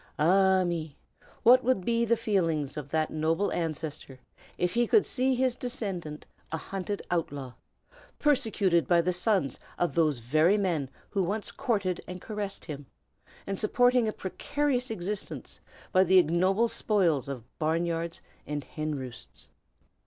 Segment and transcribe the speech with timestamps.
[0.17, 0.97] Ah, me!
[1.43, 4.17] what would be the feelings of that noble ancestor
[4.57, 7.53] if he could see his descendant a hunted outlaw,
[8.17, 12.87] persecuted by the sons of those very men who once courted and caressed him,
[13.45, 15.59] and supporting a precarious existence
[15.91, 19.49] by the ignoble spoils of barn yards and hen roosts!"